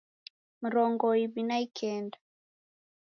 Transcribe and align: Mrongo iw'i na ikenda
Mrongo 0.63 1.07
iw'i 1.23 1.41
na 1.47 1.57
ikenda 1.65 2.17